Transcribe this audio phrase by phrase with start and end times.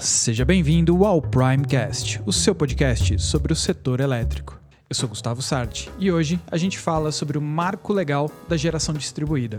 [0.00, 4.58] seja bem-vindo ao Primecast, o seu podcast sobre o setor elétrico.
[4.88, 8.94] Eu sou Gustavo Sarti e hoje a gente fala sobre o marco legal da geração
[8.94, 9.58] distribuída.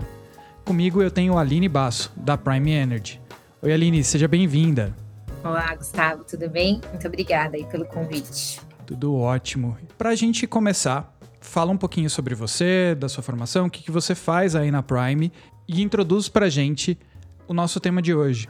[0.66, 3.22] Comigo eu tenho a Aline Basso, da Prime Energy.
[3.62, 4.96] Oi Aline, seja bem-vinda.
[5.44, 6.82] Olá, Gustavo, tudo bem?
[6.90, 8.60] Muito obrigada aí pelo convite.
[8.86, 9.78] Tudo ótimo.
[9.96, 13.92] Para a gente começar, fala um pouquinho sobre você, da sua formação, o que, que
[13.92, 15.32] você faz aí na Prime
[15.68, 16.98] e introduz para a gente
[17.48, 18.50] o nosso tema de hoje.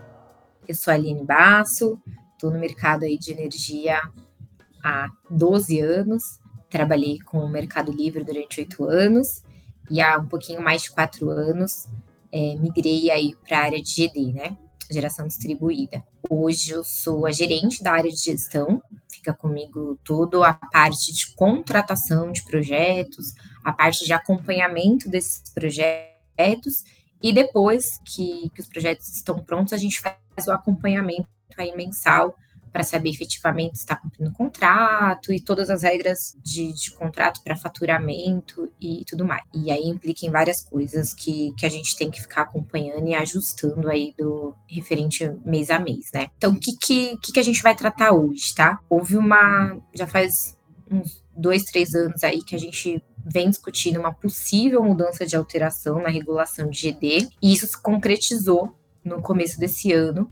[0.68, 2.00] Eu sou a Aline Basso,
[2.34, 4.02] estou no mercado aí de energia
[4.84, 9.44] há 12 anos, trabalhei com o Mercado Livre durante oito anos
[9.90, 11.88] e há um pouquinho mais de quatro anos
[12.32, 14.58] é, migrei aí para a área de GD, né?
[14.90, 16.04] Geração distribuída.
[16.30, 21.34] Hoje eu sou a gerente da área de gestão, fica comigo toda a parte de
[21.36, 23.34] contratação de projetos,
[23.64, 26.84] a parte de acompanhamento desses projetos
[27.22, 32.36] e depois que, que os projetos estão prontos, a gente faz o acompanhamento aí mensal
[32.72, 37.42] para saber efetivamente se está cumprindo o contrato e todas as regras de, de contrato
[37.44, 39.44] para faturamento e tudo mais.
[39.54, 43.14] E aí implica em várias coisas que, que a gente tem que ficar acompanhando e
[43.14, 46.30] ajustando aí do referente mês a mês, né?
[46.38, 48.80] Então, o que, que, que, que a gente vai tratar hoje, tá?
[48.90, 49.78] Houve uma.
[49.94, 50.58] Já faz
[50.90, 56.02] uns dois, três anos aí que a gente vem discutindo uma possível mudança de alteração
[56.02, 60.32] na regulação de GD, e isso se concretizou no começo desse ano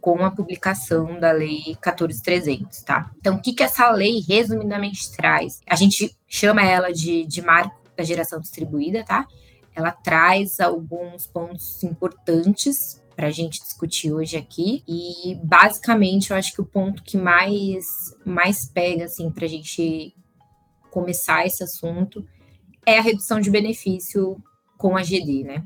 [0.00, 3.12] com a publicação da Lei 14300, tá?
[3.18, 5.60] Então, o que, que essa lei resumidamente traz?
[5.64, 9.26] A gente chama ela de, de marco da geração distribuída, tá?
[9.74, 14.82] Ela traz alguns pontos importantes para a gente discutir hoje aqui.
[14.88, 17.86] E basicamente eu acho que o ponto que mais,
[18.24, 20.14] mais pega assim, para a gente
[20.92, 22.24] começar esse assunto
[22.86, 24.36] é a redução de benefício
[24.76, 25.62] com a GD, né?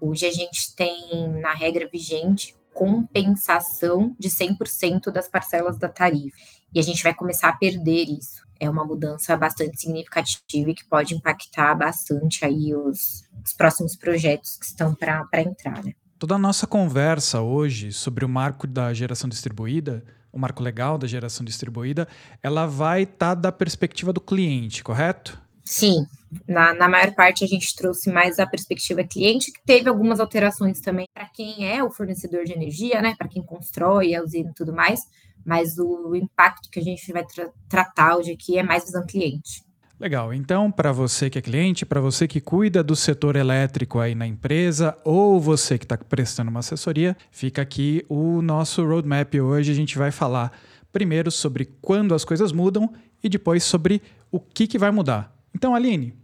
[0.00, 6.36] Hoje a gente tem na regra vigente compensação de 100% das parcelas da tarifa.
[6.74, 8.42] E a gente vai começar a perder isso.
[8.58, 14.56] É uma mudança bastante significativa e que pode impactar bastante aí os, os próximos projetos
[14.56, 15.92] que estão para entrar, né?
[16.18, 21.06] Toda a nossa conversa hoje sobre o marco da geração distribuída o marco legal da
[21.06, 22.06] geração distribuída,
[22.42, 25.40] ela vai estar tá da perspectiva do cliente, correto?
[25.64, 26.04] Sim,
[26.48, 30.80] na, na maior parte a gente trouxe mais a perspectiva cliente, que teve algumas alterações
[30.80, 33.14] também para quem é o fornecedor de energia, né?
[33.16, 35.00] Para quem constrói a usina e tudo mais,
[35.44, 39.62] mas o impacto que a gente vai tra tratar hoje aqui é mais visão cliente.
[40.00, 40.32] Legal.
[40.32, 44.26] Então, para você que é cliente, para você que cuida do setor elétrico aí na
[44.26, 49.70] empresa, ou você que está prestando uma assessoria, fica aqui o nosso roadmap hoje.
[49.70, 50.58] A gente vai falar
[50.90, 52.90] primeiro sobre quando as coisas mudam
[53.22, 54.00] e depois sobre
[54.32, 55.36] o que, que vai mudar.
[55.54, 56.14] Então, Aline,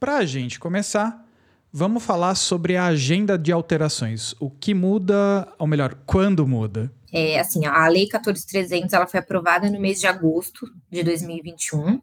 [0.00, 1.22] para a gente começar,
[1.70, 4.34] vamos falar sobre a agenda de alterações.
[4.40, 6.90] O que muda, ou melhor, quando muda?
[7.12, 12.00] É, assim, a Lei 14300 ela foi aprovada no mês de agosto de 2021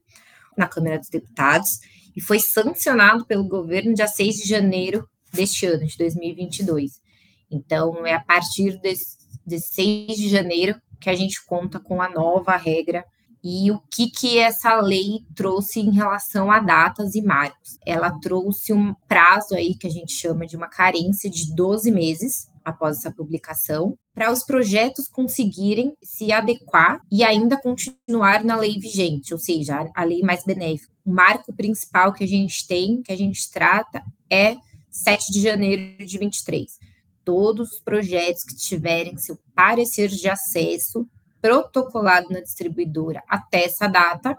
[0.58, 1.80] na Câmara dos Deputados
[2.16, 7.02] e foi sancionado pelo governo dia 6 de janeiro deste ano, de 2022.
[7.50, 12.09] Então, é a partir desse, desse 6 de janeiro que a gente conta com a
[12.09, 13.03] nova regra
[13.44, 17.78] e o que, que essa lei trouxe em relação a datas e marcos.
[17.85, 22.47] Ela trouxe um prazo aí que a gente chama de uma carência de 12 meses
[22.63, 29.34] após essa publicação, para os projetos conseguirem se adequar e ainda continuar na lei vigente,
[29.34, 30.94] ou seja, a lei mais benéfica.
[31.06, 34.56] O marco principal que a gente tem, que a gente trata, é
[34.90, 36.79] 7 de janeiro de 23.
[37.25, 41.07] Todos os projetos que tiverem seu parecer de acesso
[41.41, 44.38] protocolado na distribuidora até essa data,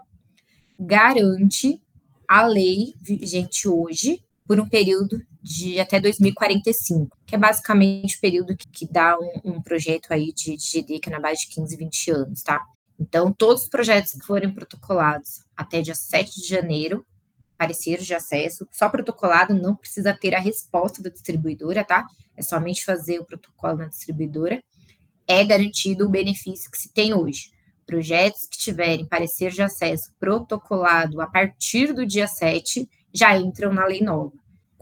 [0.79, 1.79] garante
[2.27, 8.57] a lei vigente hoje por um período de até 2045, que é basicamente o período
[8.57, 11.49] que, que dá um, um, projeto aí de, de GD, que é na base de
[11.49, 12.65] 15, 20 anos, tá?
[12.99, 17.05] Então, todos os projetos que forem protocolados até dia 7 de janeiro,
[17.59, 22.07] pareceres de acesso, só protocolado, não precisa ter a resposta da distribuidora, tá?
[22.35, 24.63] É somente fazer o protocolo na distribuidora.
[25.27, 27.51] É garantido o benefício que se tem hoje.
[27.85, 33.85] Projetos que tiverem parecer de acesso protocolado a partir do dia 7 já entram na
[33.85, 34.33] lei nova.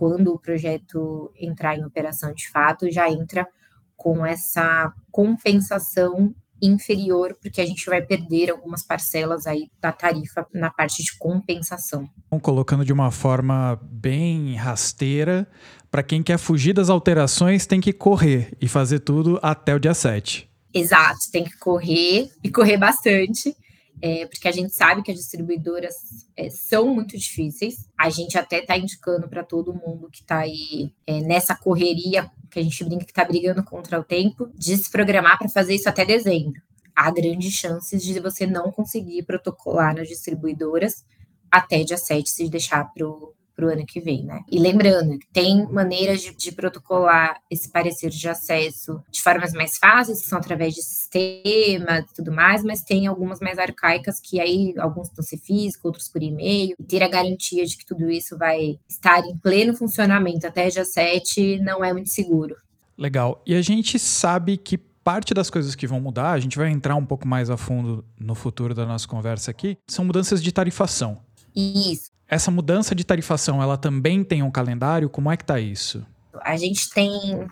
[0.04, 3.48] Quando o projeto entrar em operação de fato, já entra
[3.96, 10.70] com essa compensação inferior, porque a gente vai perder algumas parcelas aí da tarifa na
[10.70, 12.06] parte de compensação.
[12.42, 15.48] Colocando de uma forma bem rasteira,
[15.90, 19.94] para quem quer fugir das alterações, tem que correr e fazer tudo até o dia
[19.94, 20.50] 7.
[20.74, 23.56] Exato, tem que correr e correr bastante
[24.06, 25.96] é, porque a gente sabe que as distribuidoras
[26.36, 27.90] é, são muito difíceis.
[27.98, 32.60] A gente até está indicando para todo mundo que está aí é, nessa correria que
[32.60, 35.88] a gente brinca que está brigando contra o tempo, de se programar para fazer isso
[35.88, 36.62] até dezembro.
[36.94, 41.06] Há grandes chances de você não conseguir protocolar nas distribuidoras
[41.50, 44.42] até dia 7, se deixar para o para o ano que vem, né?
[44.52, 50.22] E lembrando, tem maneiras de, de, protocolar esse parecer de acesso de formas mais fáceis,
[50.22, 54.74] que são através de sistema e tudo mais, mas tem algumas mais arcaicas que aí
[54.78, 56.76] alguns vão ser físico, outros por e-mail.
[56.80, 60.86] E ter a garantia de que tudo isso vai estar em pleno funcionamento até dia
[60.86, 62.56] 7 não é muito seguro.
[62.98, 63.42] Legal.
[63.46, 66.96] E a gente sabe que parte das coisas que vão mudar, a gente vai entrar
[66.96, 71.20] um pouco mais a fundo no futuro da nossa conversa aqui, são mudanças de tarifação.
[71.56, 72.12] Isso.
[72.28, 75.10] Essa mudança de tarifação, ela também tem um calendário?
[75.10, 76.06] Como é que está isso?
[76.42, 77.48] A gente tem,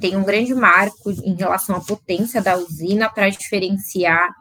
[0.00, 4.34] tem um grande marco em relação à potência da usina para diferenciar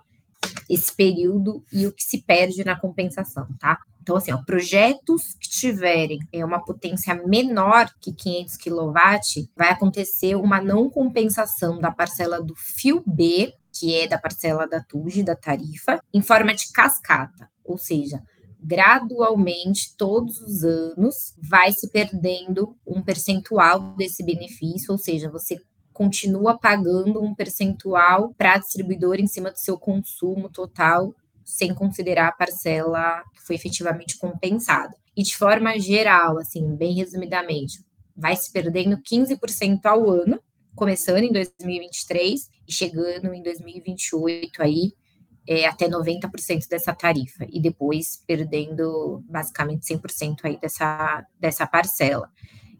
[0.69, 3.79] esse período e o que se perde na compensação, tá?
[4.01, 10.35] Então, assim, ó, projetos que tiverem é, uma potência menor que 500 kW, vai acontecer
[10.35, 15.35] uma não compensação da parcela do fio B, que é da parcela da TUG, da
[15.35, 17.49] tarifa, em forma de cascata.
[17.63, 18.21] Ou seja,
[18.59, 25.57] gradualmente, todos os anos, vai se perdendo um percentual desse benefício, ou seja, você
[25.93, 32.27] continua pagando um percentual para a distribuidora em cima do seu consumo total, sem considerar
[32.27, 34.93] a parcela que foi efetivamente compensada.
[35.15, 37.79] E de forma geral, assim, bem resumidamente,
[38.15, 40.39] vai se perdendo 15% ao ano,
[40.75, 44.93] começando em 2023 e chegando em 2028 aí
[45.47, 52.29] é, até 90% dessa tarifa e depois perdendo basicamente 100% aí dessa, dessa parcela.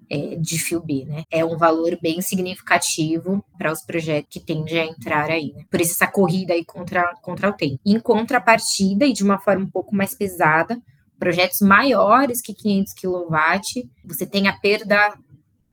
[0.08, 1.24] É, de fio B, né?
[1.32, 5.64] É um valor bem significativo para os projetos que tendem a entrar aí, né?
[5.68, 7.80] Por isso essa corrida aí contra, contra o tempo.
[7.84, 10.80] Em contrapartida, e de uma forma um pouco mais pesada,
[11.18, 15.18] projetos maiores que 500 kW, você tem a perda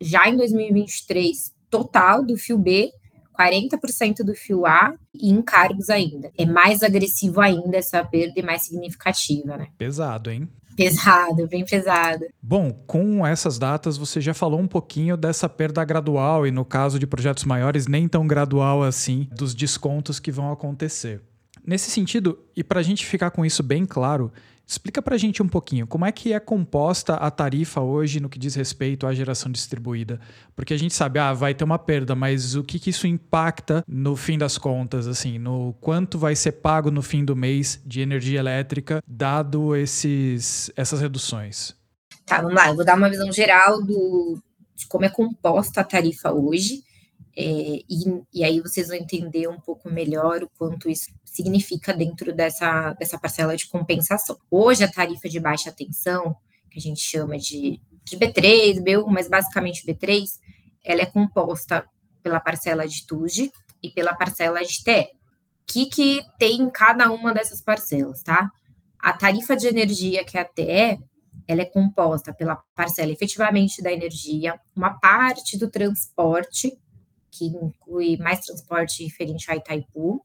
[0.00, 2.90] já em 2023 total do fio B
[3.38, 6.30] 40% do fio A e encargos ainda.
[6.38, 9.68] É mais agressivo ainda essa perda e mais significativa, né?
[9.78, 10.48] Pesado, hein?
[10.76, 12.24] Pesado, bem pesado.
[12.42, 16.98] Bom, com essas datas você já falou um pouquinho dessa perda gradual e no caso
[16.98, 21.20] de projetos maiores nem tão gradual assim dos descontos que vão acontecer.
[21.64, 24.32] Nesse sentido, e para a gente ficar com isso bem claro,
[24.66, 28.28] Explica para a gente um pouquinho como é que é composta a tarifa hoje no
[28.28, 30.20] que diz respeito à geração distribuída.
[30.56, 33.84] Porque a gente sabe, ah, vai ter uma perda, mas o que, que isso impacta
[33.86, 38.00] no fim das contas, assim, no quanto vai ser pago no fim do mês de
[38.00, 41.74] energia elétrica, dado esses, essas reduções?
[42.24, 44.40] Tá, vamos lá, eu vou dar uma visão geral do,
[44.74, 46.82] de como é composta a tarifa hoje.
[47.36, 52.32] É, e, e, aí vocês vão entender um pouco melhor o quanto isso significa dentro
[52.32, 54.38] dessa, dessa parcela de compensação.
[54.50, 56.36] Hoje, a tarifa de baixa tensão,
[56.70, 60.24] que a gente chama de, de B3, B1, mas basicamente B3,
[60.84, 61.86] ela é composta
[62.22, 63.50] pela parcela de TUG
[63.82, 65.00] e pela parcela de TE.
[65.00, 65.06] O
[65.66, 68.50] que, que tem em cada uma dessas parcelas, tá?
[68.98, 71.02] A tarifa de energia, que é a TE,
[71.48, 76.78] ela é composta pela parcela efetivamente da energia, uma parte do transporte
[77.30, 80.22] que inclui mais transporte referente a Itaipu,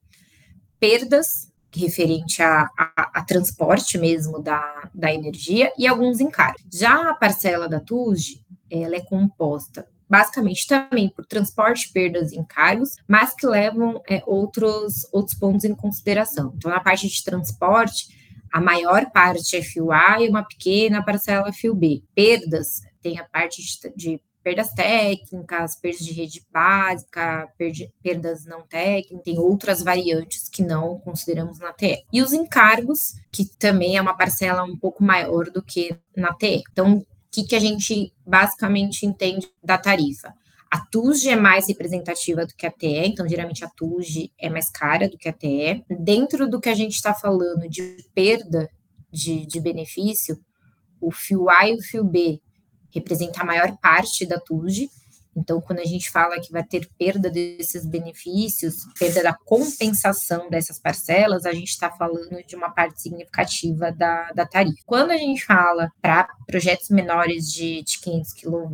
[0.78, 6.62] perdas referente a, a, a, transporte mesmo da, da energia e alguns encargos.
[6.72, 12.96] Já a parcela da TUG, ela é composta basicamente também por transporte, perdas e encargos,
[13.06, 16.54] mas que levam é, outros, outros pontos em consideração.
[16.56, 18.08] Então, na parte de transporte,
[18.50, 22.02] a maior parte é fio A e uma pequena parcela fio B.
[22.14, 27.48] Perdas tem a parte de, de perdas técnicas, perdas de rede básica,
[28.02, 32.04] perdas não técnicas, tem outras variantes que não consideramos na TE.
[32.12, 36.62] E os encargos, que também é uma parcela um pouco maior do que na TE.
[36.72, 40.32] Então, o que, que a gente basicamente entende da tarifa?
[40.70, 44.70] A TUG é mais representativa do que a TE, então geralmente a TUG é mais
[44.70, 45.84] cara do que a TE.
[45.88, 48.68] Dentro do que a gente está falando de perda
[49.10, 50.38] de, de benefício,
[51.00, 52.40] o fio A e o fio B
[52.94, 54.90] representa a maior parte da TUG.
[55.36, 60.80] Então, quando a gente fala que vai ter perda desses benefícios, perda da compensação dessas
[60.80, 64.82] parcelas, a gente está falando de uma parte significativa da, da tarifa.
[64.84, 68.68] Quando a gente fala para projetos menores de, de 500 kW,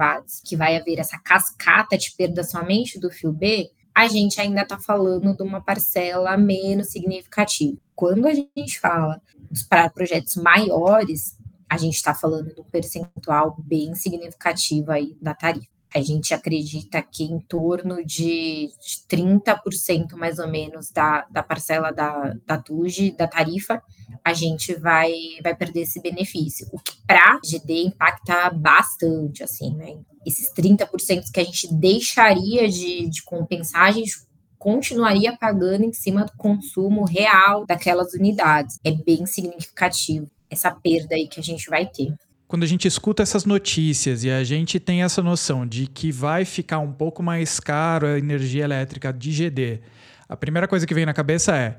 [0.44, 4.78] que vai haver essa cascata de perda somente do fio B, a gente ainda está
[4.78, 7.76] falando de uma parcela menos significativa.
[7.94, 9.20] Quando a gente fala
[9.68, 11.36] para projetos maiores,
[11.68, 15.68] a gente está falando de um percentual bem significativo aí da tarifa.
[15.94, 18.68] a gente acredita que em torno de
[19.08, 23.80] 30% mais ou menos da, da parcela da, da TUG, da tarifa,
[24.24, 26.68] a gente vai, vai perder esse benefício.
[26.72, 29.98] O que para GD impacta bastante, assim, né?
[30.26, 34.26] Esses 30% que a gente deixaria de, de compensar, a gente
[34.58, 38.80] continuaria pagando em cima do consumo real daquelas unidades.
[38.82, 42.14] É bem significativo essa perda aí que a gente vai ter
[42.46, 46.44] quando a gente escuta essas notícias e a gente tem essa noção de que vai
[46.44, 49.80] ficar um pouco mais caro a energia elétrica de GD,
[50.28, 51.78] a primeira coisa que vem na cabeça é: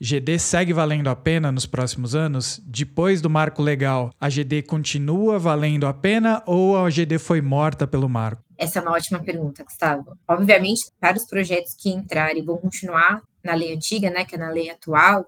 [0.00, 2.60] GD segue valendo a pena nos próximos anos?
[2.64, 7.86] Depois do marco legal, a GD continua valendo a pena ou a GD foi morta
[7.86, 8.42] pelo marco?
[8.56, 10.16] Essa é uma ótima pergunta, Gustavo.
[10.28, 14.50] Obviamente, para os projetos que entrarem vão continuar na lei antiga, né, que é na
[14.50, 15.26] lei atual,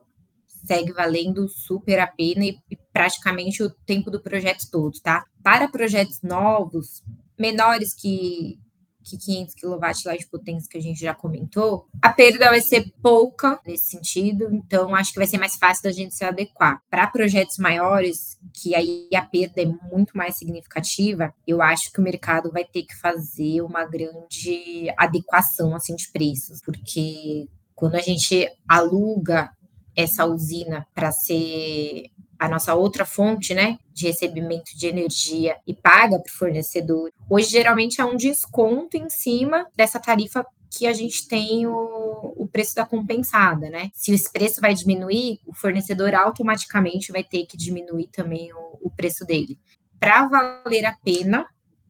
[0.66, 2.58] segue valendo super a pena e,
[2.92, 5.24] praticamente o tempo do projeto todo, tá?
[5.42, 7.02] Para projetos novos,
[7.38, 8.58] menores que,
[9.04, 13.60] que 500 kW de potência que a gente já comentou, a perda vai ser pouca
[13.66, 16.80] nesse sentido, então acho que vai ser mais fácil da gente se adequar.
[16.90, 22.04] Para projetos maiores, que aí a perda é muito mais significativa, eu acho que o
[22.04, 27.46] mercado vai ter que fazer uma grande adequação assim de preços, porque
[27.76, 29.50] quando a gente aluga
[29.96, 36.18] essa usina para ser a nossa outra fonte, né, de recebimento de energia e paga
[36.18, 37.10] para o fornecedor.
[37.30, 42.46] Hoje geralmente é um desconto em cima dessa tarifa que a gente tem o, o
[42.46, 43.90] preço da compensada, né?
[43.94, 48.90] Se esse preço vai diminuir, o fornecedor automaticamente vai ter que diminuir também o, o
[48.90, 49.58] preço dele.
[49.98, 51.46] Para valer a pena,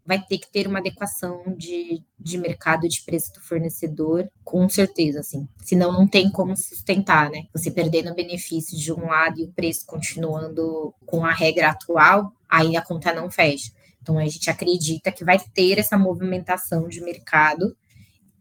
[0.07, 5.21] vai ter que ter uma adequação de, de mercado de preço do fornecedor, com certeza,
[5.21, 5.49] assim.
[5.63, 7.47] Senão não tem como sustentar, né?
[7.53, 12.33] Você perdendo o benefício de um lado e o preço continuando com a regra atual,
[12.49, 13.73] aí a conta não fecha.
[14.01, 17.77] Então a gente acredita que vai ter essa movimentação de mercado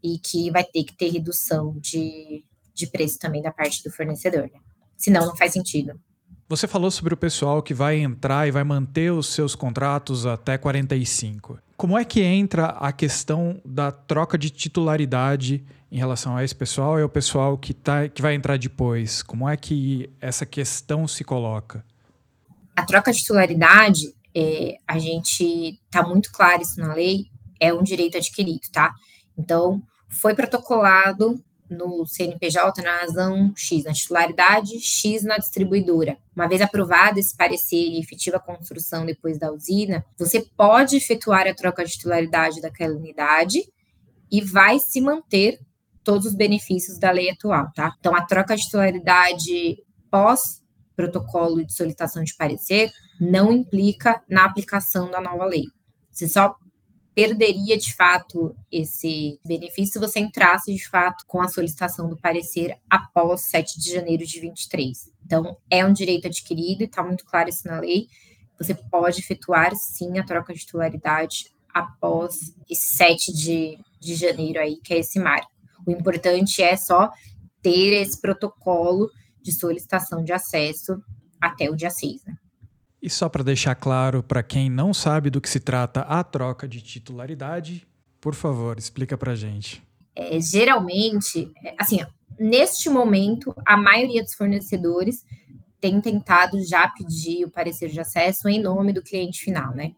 [0.02, 4.42] e que vai ter que ter redução de, de preço também da parte do fornecedor,
[4.52, 4.60] né?
[4.96, 6.00] Senão não faz sentido.
[6.48, 10.56] Você falou sobre o pessoal que vai entrar e vai manter os seus contratos até
[10.56, 11.58] 45.
[11.76, 17.00] Como é que entra a questão da troca de titularidade em relação a esse pessoal
[17.00, 19.24] e ao pessoal que, tá, que vai entrar depois?
[19.24, 21.84] Como é que essa questão se coloca?
[22.76, 27.24] A troca de titularidade, é, a gente está muito claro isso na lei,
[27.58, 28.94] é um direito adquirido, tá?
[29.36, 36.16] Então, foi protocolado no CNPJ na razão X, na titularidade, X na distribuidora.
[36.34, 41.54] Uma vez aprovado esse parecer e efetiva construção depois da usina, você pode efetuar a
[41.54, 43.62] troca de titularidade daquela unidade
[44.30, 45.58] e vai se manter
[46.02, 47.94] todos os benefícios da lei atual, tá?
[47.98, 49.76] Então, a troca de titularidade
[50.10, 50.62] pós
[50.96, 55.64] protocolo de solicitação de parecer não implica na aplicação da nova lei.
[56.10, 56.56] Você só
[57.16, 62.76] perderia de fato esse benefício se você entrasse de fato com a solicitação do parecer
[62.90, 65.10] após 7 de janeiro de 23.
[65.24, 68.08] Então, é um direito adquirido e está muito claro isso na lei.
[68.58, 74.76] Você pode efetuar sim a troca de titularidade após esse 7 de, de janeiro aí,
[74.76, 75.50] que é esse marco.
[75.86, 77.10] O importante é só
[77.62, 81.02] ter esse protocolo de solicitação de acesso
[81.40, 82.36] até o dia 6, né?
[83.06, 86.66] E só para deixar claro para quem não sabe do que se trata a troca
[86.66, 87.86] de titularidade,
[88.20, 89.80] por favor, explica para gente.
[90.12, 92.04] É, geralmente, é, assim,
[92.36, 95.24] neste momento, a maioria dos fornecedores
[95.80, 99.92] tem tentado já pedir o parecer de acesso em nome do cliente final, né?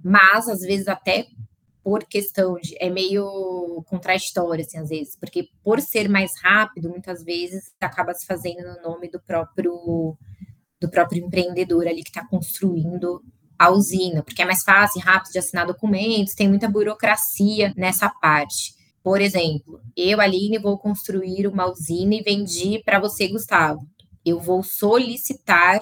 [0.00, 1.26] Mas, às vezes, até
[1.82, 2.76] por questão de.
[2.78, 8.24] É meio contraditório, assim, às vezes, porque por ser mais rápido, muitas vezes acaba se
[8.24, 10.16] fazendo no nome do próprio
[10.80, 13.22] do próprio empreendedor ali que está construindo
[13.58, 18.74] a usina, porque é mais fácil rápido de assinar documentos, tem muita burocracia nessa parte.
[19.02, 23.86] Por exemplo, eu, Aline, vou construir uma usina e vendi para você, Gustavo.
[24.24, 25.78] Eu vou solicitar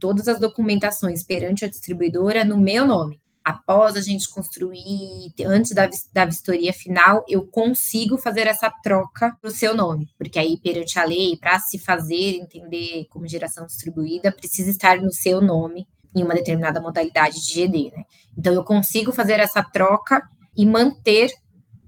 [0.00, 5.88] todas as documentações perante a distribuidora no meu nome após a gente construir, antes da,
[6.12, 10.98] da vistoria final, eu consigo fazer essa troca para o seu nome, porque aí, perante
[10.98, 15.86] a lei, para se fazer entender como geração distribuída, precisa estar no seu nome
[16.16, 18.04] em uma determinada modalidade de GD, né?
[18.36, 20.22] Então, eu consigo fazer essa troca
[20.56, 21.30] e manter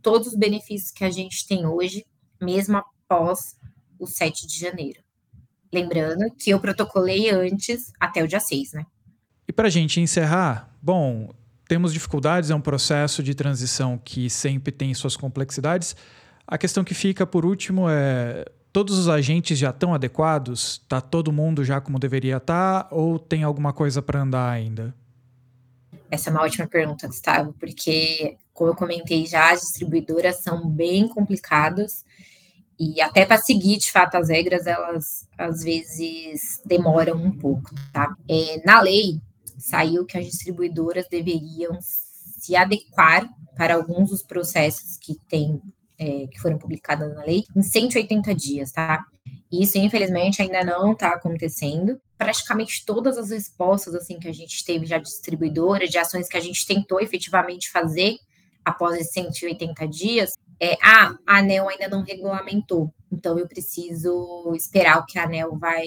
[0.02, 2.04] todos os benefícios que a gente tem hoje,
[2.40, 3.56] mesmo após
[3.98, 5.00] o 7 de janeiro.
[5.72, 8.84] Lembrando que eu protocolei antes até o dia 6, né?
[9.48, 11.30] E para a gente encerrar, bom,
[11.68, 15.96] temos dificuldades, é um processo de transição que sempre tem suas complexidades.
[16.46, 20.80] A questão que fica por último é: todos os agentes já estão adequados?
[20.82, 22.85] Está todo mundo já como deveria estar?
[22.85, 24.94] Tá, ou tem alguma coisa para andar ainda?
[26.11, 31.08] Essa é uma ótima pergunta, Gustavo, porque como eu comentei já, as distribuidoras são bem
[31.08, 32.04] complicadas
[32.78, 38.14] e até para seguir de fato as regras, elas às vezes demoram um pouco, tá?
[38.28, 39.20] É, na lei
[39.58, 45.60] saiu que as distribuidoras deveriam se adequar para alguns dos processos que tem,
[45.98, 49.04] é, que foram publicados na lei em 180 dias, tá?
[49.50, 52.00] Isso, infelizmente, ainda não está acontecendo.
[52.18, 56.40] Praticamente todas as respostas assim que a gente teve já distribuidoras, de ações que a
[56.40, 58.16] gente tentou efetivamente fazer
[58.64, 64.98] após esses 180 dias, é, ah, a ANEL ainda não regulamentou, então eu preciso esperar
[64.98, 65.86] o que a ANEL vai,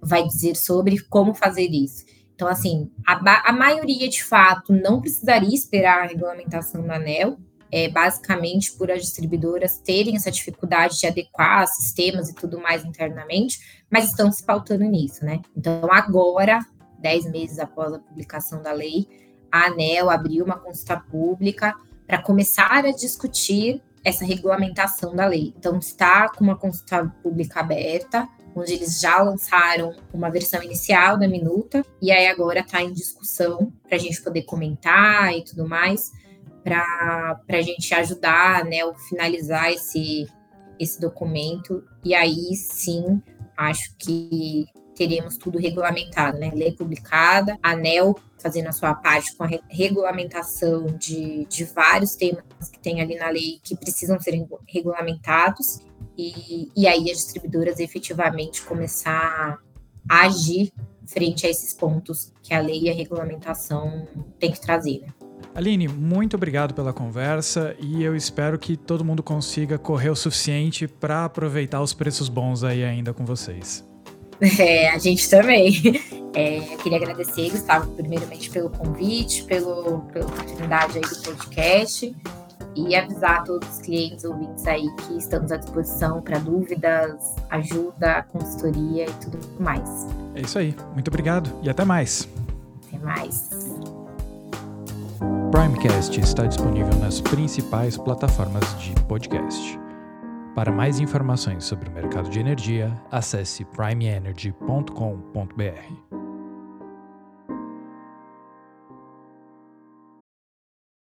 [0.00, 2.04] vai dizer sobre como fazer isso.
[2.40, 7.36] Então, assim, a, a maioria de fato não precisaria esperar a regulamentação da ANEL,
[7.70, 13.84] é, basicamente por as distribuidoras terem essa dificuldade de adequar sistemas e tudo mais internamente,
[13.90, 15.42] mas estão se pautando nisso, né?
[15.54, 16.60] Então, agora,
[16.98, 19.06] dez meses após a publicação da lei,
[19.52, 25.52] a ANEL abriu uma consulta pública para começar a discutir essa regulamentação da lei.
[25.58, 31.28] Então, está com uma consulta pública aberta, onde eles já lançaram uma versão inicial da
[31.28, 36.12] minuta, e aí agora está em discussão para a gente poder comentar e tudo mais,
[36.62, 40.26] para a gente ajudar né, a finalizar esse,
[40.78, 43.22] esse documento, e aí sim
[43.56, 46.50] acho que teremos tudo regulamentado, né?
[46.54, 52.78] Lei publicada, ANEL fazendo a sua parte com a regulamentação de, de vários temas que
[52.78, 55.80] tem ali na lei que precisam ser regulamentados,
[56.20, 59.58] e, e aí as distribuidoras efetivamente começar
[60.08, 60.72] a agir
[61.06, 64.06] frente a esses pontos que a lei e a regulamentação
[64.38, 65.00] tem que trazer.
[65.00, 65.08] Né?
[65.54, 70.86] Aline, muito obrigado pela conversa e eu espero que todo mundo consiga correr o suficiente
[70.86, 73.84] para aproveitar os preços bons aí ainda com vocês.
[74.58, 76.00] É, a gente também.
[76.32, 82.16] É, queria agradecer, Gustavo, primeiramente pelo convite, pelo, pela oportunidade aí do podcast
[82.76, 89.08] e avisar todos os clientes ouvintes aí que estamos à disposição para dúvidas, ajuda, consultoria
[89.08, 90.06] e tudo mais.
[90.34, 90.74] É isso aí.
[90.94, 92.28] Muito obrigado e até mais.
[92.88, 93.50] Até mais.
[95.50, 99.78] Primecast está disponível nas principais plataformas de podcast.
[100.54, 106.19] Para mais informações sobre o mercado de energia, acesse primeenergy.com.br.